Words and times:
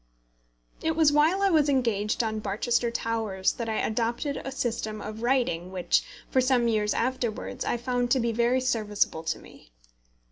It 0.81 0.95
was 0.95 1.11
while 1.11 1.43
I 1.43 1.51
was 1.51 1.69
engaged 1.69 2.23
on 2.23 2.39
Barchester 2.39 2.89
Towers 2.89 3.51
that 3.51 3.69
I 3.69 3.75
adopted 3.75 4.37
a 4.37 4.51
system 4.51 4.99
of 4.99 5.21
writing 5.21 5.71
which, 5.71 6.03
for 6.27 6.41
some 6.41 6.67
years 6.67 6.95
afterwards, 6.95 7.63
I 7.63 7.77
found 7.77 8.09
to 8.09 8.19
be 8.19 8.31
very 8.31 8.61
serviceable 8.61 9.21
to 9.21 9.37
me. 9.37 9.69